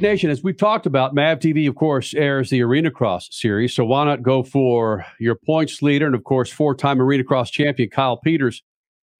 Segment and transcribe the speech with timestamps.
[0.00, 3.74] Nation, as we've talked about, MAV TV, of course, airs the Arena Cross series.
[3.74, 7.50] So why not go for your points leader and, of course, four time Arena Cross
[7.50, 8.62] champion Kyle Peters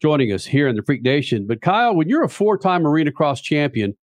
[0.00, 1.46] joining us here in the Freak Nation.
[1.46, 3.96] But Kyle, when you're a four time Arena Cross champion,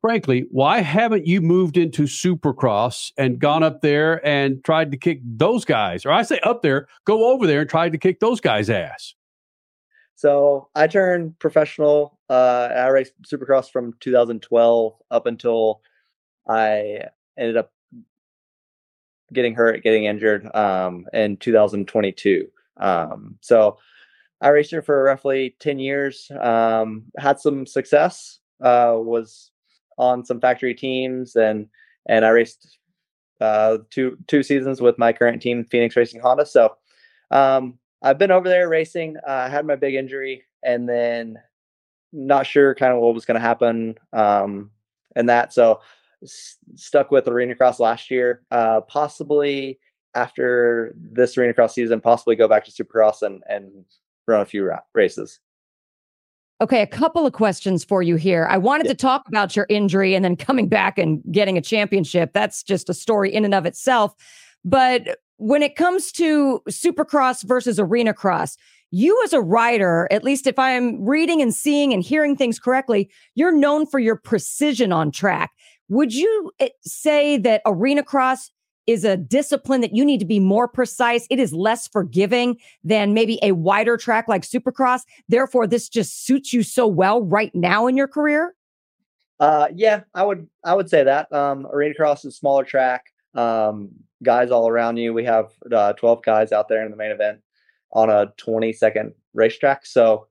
[0.00, 5.20] frankly, why haven't you moved into Supercross and gone up there and tried to kick
[5.24, 6.04] those guys?
[6.04, 9.14] Or I say up there, go over there and tried to kick those guys' ass.
[10.14, 12.18] So I turned professional.
[12.28, 15.80] Uh, I raced Supercross from 2012 up until
[16.48, 17.72] I ended up
[19.32, 22.48] getting hurt, getting injured um, in 2022.
[22.76, 23.78] Um, so
[24.40, 26.30] I raced here for roughly 10 years.
[26.40, 28.38] Um, had some success.
[28.60, 29.50] Uh, was
[29.98, 31.68] on some factory teams and
[32.06, 32.78] and I raced
[33.40, 36.46] uh, two two seasons with my current team, Phoenix Racing Honda.
[36.46, 36.76] So
[37.30, 39.16] um, I've been over there racing.
[39.26, 41.38] Uh, I had my big injury, and then
[42.12, 44.70] not sure kind of what was going to happen um,
[45.16, 45.52] and that.
[45.52, 45.80] So
[46.22, 48.42] s- stuck with Arena Cross last year.
[48.50, 49.78] Uh, possibly
[50.14, 53.84] after this Arena Cross season, possibly go back to Supercross and and
[54.26, 55.40] run a few ra- races.
[56.60, 58.46] Okay, a couple of questions for you here.
[58.48, 58.92] I wanted yeah.
[58.92, 62.32] to talk about your injury and then coming back and getting a championship.
[62.32, 64.14] That's just a story in and of itself.
[64.64, 68.56] But when it comes to supercross versus arena cross,
[68.92, 73.10] you as a rider, at least if I'm reading and seeing and hearing things correctly,
[73.34, 75.50] you're known for your precision on track.
[75.88, 78.50] Would you eh, say that arena cross
[78.86, 81.26] is a discipline that you need to be more precise?
[81.30, 85.02] It is less forgiving than maybe a wider track like supercross.
[85.28, 88.54] Therefore, this just suits you so well right now in your career?
[89.40, 91.32] Uh, yeah, I would I would say that.
[91.32, 93.06] Um, arena cross is smaller track.
[93.34, 93.90] Um,
[94.22, 95.12] guys all around you.
[95.12, 97.40] We have uh, 12 guys out there in the main event
[97.92, 99.84] on a 20 second racetrack.
[99.84, 100.28] So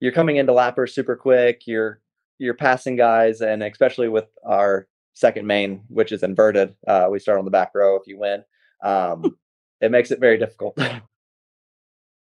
[0.00, 1.62] you're coming into lapper super quick.
[1.66, 2.01] You're
[2.42, 7.38] you're passing guys, and especially with our second main, which is inverted, uh, we start
[7.38, 7.96] on the back row.
[7.96, 8.42] If you win,
[8.82, 9.36] um,
[9.80, 10.76] it makes it very difficult.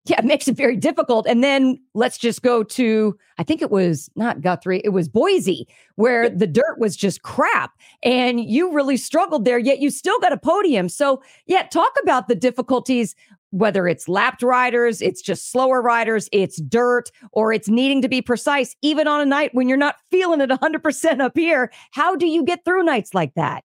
[0.06, 1.27] yeah, it makes it very difficult.
[1.27, 5.69] And then let's just go to, I think it was not Guthrie, it was Boise,
[5.97, 7.72] where the dirt was just crap.
[8.03, 10.89] And you really struggled there, yet you still got a podium.
[10.89, 13.15] So, yeah, talk about the difficulties,
[13.50, 18.22] whether it's lapped riders, it's just slower riders, it's dirt, or it's needing to be
[18.22, 21.71] precise, even on a night when you're not feeling it 100% up here.
[21.91, 23.65] How do you get through nights like that?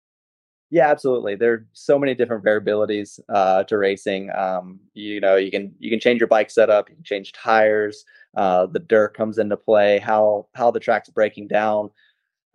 [0.72, 1.36] Yeah, absolutely.
[1.36, 4.32] There are so many different variabilities uh, to racing.
[4.36, 8.04] Um, you know, you can you can change your bike setup, you can change tires.
[8.36, 10.00] Uh, the dirt comes into play.
[10.00, 11.92] How how the track's breaking down,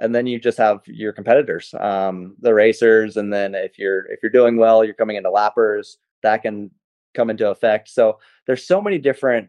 [0.00, 4.20] and then you just have your competitors, um, the racers, and then if you're if
[4.22, 5.98] you're doing well, you're coming into lappers.
[6.22, 6.70] That can
[7.14, 7.88] come into effect.
[7.90, 9.48] So there's so many different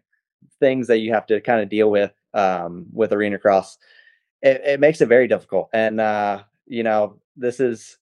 [0.59, 3.77] things that you have to kind of deal with um, with arena cross.
[4.41, 7.97] It, it makes it very difficult, and uh, you know this is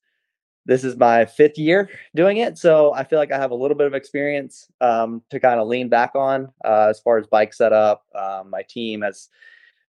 [0.69, 3.75] this is my fifth year doing it, so I feel like I have a little
[3.75, 7.53] bit of experience um, to kind of lean back on uh, as far as bike
[7.53, 8.05] setup.
[8.13, 9.29] Um, my team has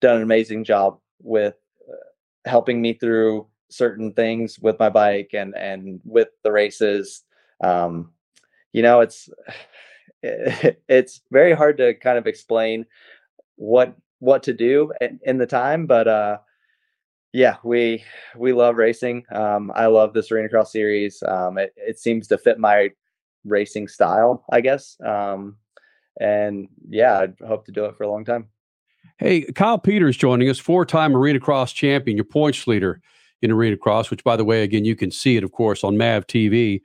[0.02, 1.56] done an amazing job with
[1.90, 7.24] uh, helping me through certain things with my bike and and with the races.
[7.64, 8.12] Um,
[8.72, 9.30] you know, it's
[10.22, 12.86] it's very hard to kind of explain
[13.56, 16.38] what what to do in, in the time, but uh,
[17.38, 18.04] yeah, we
[18.36, 19.24] we love racing.
[19.32, 21.22] Um, I love this arena cross series.
[21.22, 22.90] Um, it, it seems to fit my
[23.46, 24.98] racing style, I guess.
[25.06, 25.58] Um,
[26.20, 28.48] and yeah, I hope to do it for a long time.
[29.20, 33.02] Hey, Kyle Peters joining us, four-time arena cross champion, your points leader
[33.44, 34.10] in arena cross.
[34.10, 36.82] Which, by the way, again, you can see it, of course, on Mav TV.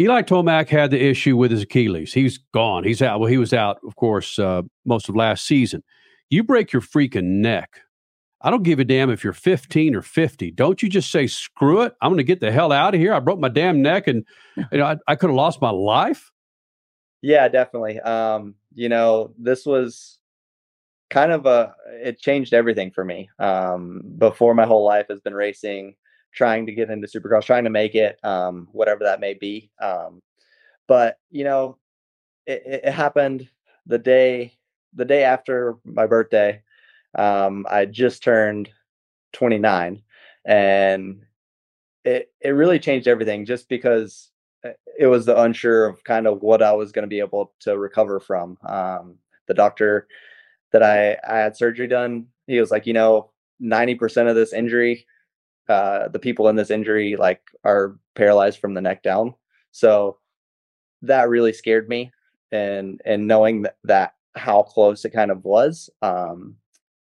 [0.00, 2.14] Eli Tomac had the issue with his Achilles.
[2.14, 2.84] He's gone.
[2.84, 3.20] He's out.
[3.20, 5.82] Well, he was out, of course, uh, most of last season.
[6.30, 7.82] You break your freaking neck
[8.46, 10.52] I don't give a damn if you're 15 or 50.
[10.52, 11.96] Don't you just say, screw it.
[12.00, 13.12] I'm going to get the hell out of here.
[13.12, 14.24] I broke my damn neck and
[14.56, 16.30] you know, I, I could have lost my life.
[17.22, 17.98] Yeah, definitely.
[17.98, 20.20] Um, you know, this was
[21.10, 23.28] kind of a, it changed everything for me.
[23.40, 25.96] Um, before my whole life has been racing,
[26.32, 29.72] trying to get into supercross, trying to make it, um, whatever that may be.
[29.82, 30.22] Um,
[30.86, 31.78] but you know,
[32.46, 33.48] it, it happened
[33.86, 34.52] the day,
[34.94, 36.62] the day after my birthday
[37.16, 38.70] um, I just turned
[39.32, 40.02] 29,
[40.44, 41.22] and
[42.04, 44.30] it it really changed everything just because
[44.64, 47.52] uh, it was the unsure of kind of what I was going to be able
[47.60, 48.58] to recover from.
[48.64, 49.16] Um,
[49.46, 50.06] the doctor
[50.72, 53.30] that I I had surgery done, he was like, you know,
[53.62, 55.06] 90% of this injury,
[55.68, 59.34] uh, the people in this injury like are paralyzed from the neck down.
[59.72, 60.18] So
[61.02, 62.12] that really scared me,
[62.52, 66.56] and and knowing that, that how close it kind of was, um,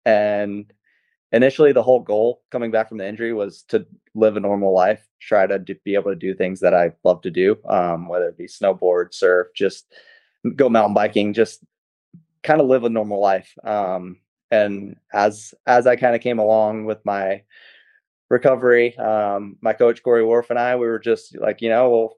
[0.05, 0.73] and
[1.33, 5.07] initially the whole goal coming back from the injury was to live a normal life,
[5.21, 8.29] try to do, be able to do things that I love to do, um, whether
[8.29, 9.93] it be snowboard, surf, just
[10.57, 11.63] go mountain biking, just
[12.43, 13.53] kind of live a normal life.
[13.65, 14.19] Um,
[14.51, 17.43] and as as I kind of came along with my
[18.29, 22.17] recovery, um, my coach Corey Wharf and I, we were just like, you know, well,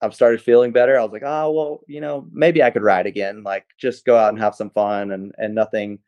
[0.00, 0.96] I've started feeling better.
[0.96, 4.16] I was like, oh well, you know, maybe I could ride again, like just go
[4.16, 5.98] out and have some fun and and nothing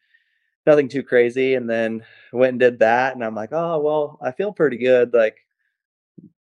[0.67, 1.55] nothing too crazy.
[1.55, 3.15] And then went and did that.
[3.15, 5.13] And I'm like, oh, well, I feel pretty good.
[5.13, 5.37] Like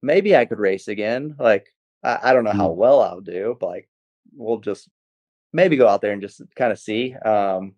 [0.02, 1.36] maybe I could race again.
[1.40, 1.74] Like,
[2.04, 2.75] I, I don't know how mm.
[2.75, 3.90] well I'll do, but like,
[4.36, 4.90] we'll just
[5.54, 7.16] maybe go out there and just kind of see.
[7.16, 7.74] Um,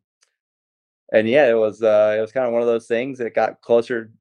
[1.12, 3.62] and yeah, it was, uh, it was kind of one of those things that got
[3.62, 4.12] closer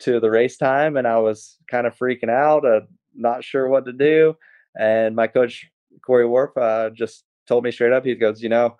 [0.00, 2.80] to the race time and I was kind of freaking out, uh,
[3.14, 4.36] not sure what to do.
[4.78, 5.68] And my coach,
[6.04, 8.76] Corey Wharf, uh, just told me straight up, he goes, you know,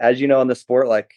[0.00, 1.12] as you know in the sport, like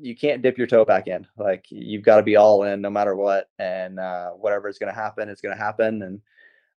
[0.00, 1.26] you can't dip your toe back in.
[1.36, 3.48] Like you've got to be all in no matter what.
[3.58, 6.02] And uh, whatever is going to happen is going to happen.
[6.02, 6.20] And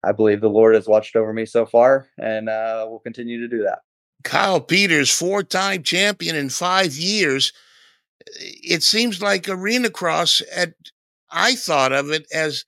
[0.04, 3.48] I believe the Lord has watched over me so far and uh, will continue to
[3.48, 3.80] do that.
[4.24, 7.54] Kyle Peters, four time champion in five years.
[8.40, 10.74] It seems like Arena Cross, at,
[11.32, 12.66] I thought of it as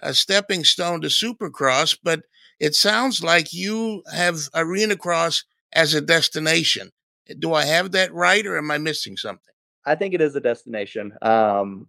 [0.00, 2.22] a stepping stone to Supercross, but
[2.58, 6.90] it sounds like you have Arena Cross as a destination.
[7.38, 9.53] Do I have that right or am I missing something?
[9.86, 11.12] I think it is a destination.
[11.22, 11.88] Um,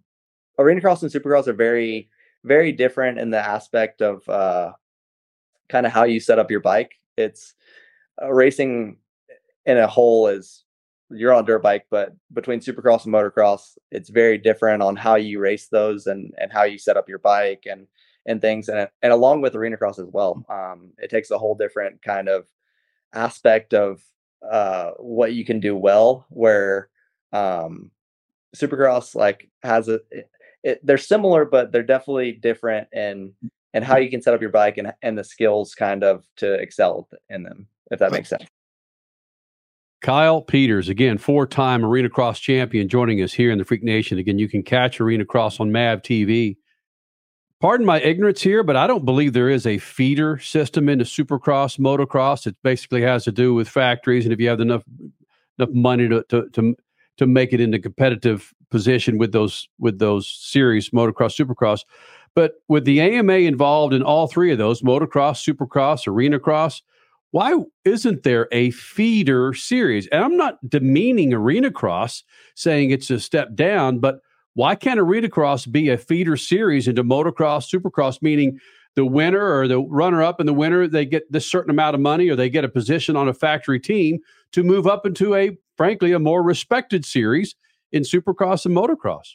[0.58, 2.10] arena cross and supercross are very,
[2.44, 4.72] very different in the aspect of uh,
[5.68, 6.92] kind of how you set up your bike.
[7.16, 7.54] It's
[8.22, 8.98] uh, racing
[9.64, 10.64] in a whole is
[11.10, 15.38] you're on dirt bike, but between supercross and motocross, it's very different on how you
[15.38, 17.86] race those and and how you set up your bike and
[18.26, 20.44] and things and and along with arena cross as well.
[20.48, 22.46] Um, it takes a whole different kind of
[23.14, 24.02] aspect of
[24.48, 26.88] uh, what you can do well where
[27.36, 27.90] um,
[28.54, 30.30] Supercross like has a it,
[30.62, 33.32] it, they're similar, but they're definitely different in
[33.74, 36.54] and how you can set up your bike and and the skills kind of to
[36.54, 38.44] excel in them, if that makes sense.
[40.02, 44.18] Kyle Peters, again, four time Arena Cross champion, joining us here in the Freak Nation.
[44.18, 46.56] Again, you can catch Arena Cross on MAV TV.
[47.60, 51.78] Pardon my ignorance here, but I don't believe there is a feeder system into Supercross,
[51.78, 52.46] motocross.
[52.46, 54.84] It basically has to do with factories, and if you have enough
[55.58, 56.76] enough money to to, to
[57.16, 61.84] to make it into competitive position with those with those series motocross supercross.
[62.34, 66.82] But with the ama involved in all three of those motocross supercross arena cross
[67.32, 67.54] why
[67.84, 70.06] isn't there a feeder series?
[70.08, 72.24] And i'm not demeaning arena cross
[72.54, 74.20] saying it's a step down but
[74.54, 78.58] why can't arena cross be a feeder series into motocross supercross meaning
[78.94, 82.00] the winner or the runner up in the winner they get this certain amount of
[82.00, 84.18] money or they get a position on a factory team
[84.52, 87.54] to move up into a frankly, a more respected series
[87.92, 89.34] in Supercross and Motocross?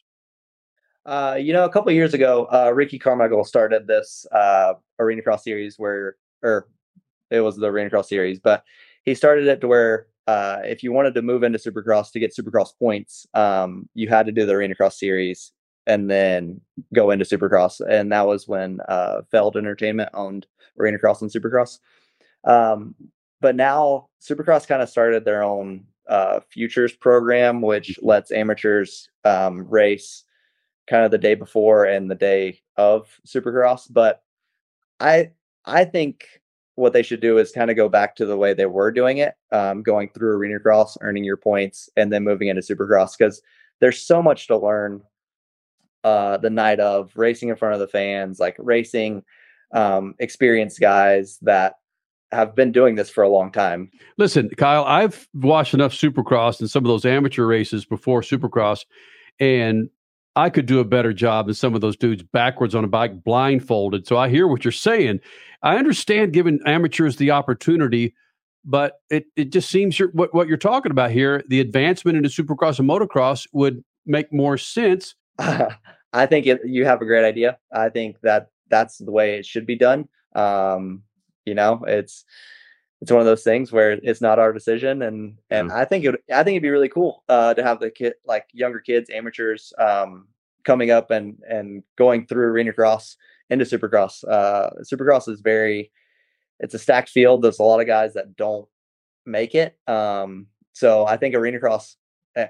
[1.06, 5.44] Uh, you know, a couple years ago, uh, Ricky Carmichael started this uh, Arena Cross
[5.44, 6.68] series where, or
[7.30, 8.64] it was the Arena Cross series, but
[9.04, 12.36] he started it to where uh, if you wanted to move into Supercross to get
[12.36, 15.52] Supercross points, um, you had to do the Arena Cross series
[15.88, 16.62] and then
[16.94, 17.82] go into Supercross.
[17.82, 20.46] And that was when uh, Feld Entertainment owned
[20.80, 21.80] Arena Cross and Supercross.
[22.44, 22.94] Um,
[23.40, 28.06] but now Supercross kind of started their own uh, futures program, which mm-hmm.
[28.06, 30.24] lets amateurs um, race
[30.88, 33.88] kind of the day before and the day of Supercross.
[33.90, 34.24] But
[35.00, 35.32] I
[35.66, 36.26] I think
[36.76, 39.18] what they should do is kind of go back to the way they were doing
[39.18, 43.42] it, um, going through arena cross, earning your points, and then moving into Supercross because
[43.80, 45.02] there's so much to learn.
[46.04, 49.24] Uh, the night of racing in front of the fans, like racing
[49.72, 51.76] um, experienced guys that
[52.32, 53.92] have been doing this for a long time.
[54.18, 58.86] Listen, Kyle, I've watched enough Supercross and some of those amateur races before Supercross,
[59.40, 59.90] and
[60.36, 63.24] I could do a better job than some of those dudes backwards on a bike,
[63.24, 64.08] blindfolded.
[64.08, 65.20] So I hear what you're saying.
[65.62, 68.16] I understand giving amateurs the opportunity,
[68.64, 72.30] but it, it just seems you're, what, what you're talking about here, the advancement into
[72.30, 75.16] Supercross and motocross would make more sense.
[76.14, 77.58] I think it, you have a great idea.
[77.74, 80.08] I think that that's the way it should be done.
[80.34, 81.04] Um,
[81.46, 82.26] you know, it's
[83.02, 85.74] it's one of those things where it's not our decision, and and mm.
[85.74, 88.46] I think it I think it'd be really cool uh, to have the kid like
[88.54, 90.28] younger kids, amateurs, um,
[90.64, 93.18] coming up and and going through arena cross
[93.50, 94.24] into supercross.
[94.28, 95.92] Uh, supercross is very
[96.60, 97.42] it's a stacked field.
[97.42, 98.68] There's a lot of guys that don't
[99.26, 99.78] make it.
[99.88, 101.98] Um, so I think arena cross
[102.36, 102.48] eh,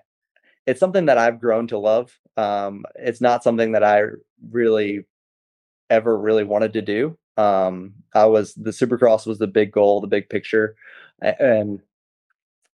[0.68, 2.18] it's something that I've grown to love.
[2.36, 4.04] Um, it's not something that I
[4.50, 5.06] really
[5.90, 7.18] ever really wanted to do.
[7.42, 10.76] Um, I was the Supercross was the big goal, the big picture,
[11.22, 11.82] and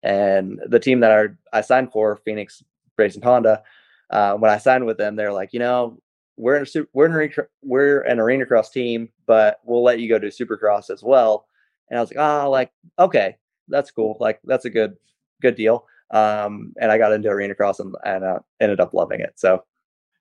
[0.03, 2.63] and the team that I I signed for, Phoenix
[2.99, 3.63] Racing Honda,
[4.11, 6.01] uh, when I signed with them, they're like, you know,
[6.37, 10.01] we're in a super, we're in a, we're an arena cross team, but we'll let
[10.01, 11.47] you go to supercross as well.
[11.89, 13.37] And I was like, oh, like okay,
[13.69, 14.17] that's cool.
[14.21, 14.97] Like that's a good
[15.43, 15.87] good deal.
[16.11, 19.33] Um, and I got into arena cross and, and uh, ended up loving it.
[19.37, 19.65] So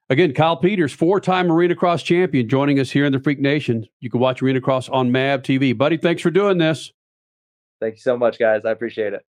[0.10, 3.88] Again, Kyle Peters, four time Arena Cross champion, joining us here in the Freak Nation.
[4.02, 5.76] You can watch Arena Cross on MAV TV.
[5.76, 6.94] Buddy, thanks for doing this.
[7.80, 8.66] Thank you so much, guys.
[8.66, 9.26] I appreciate it.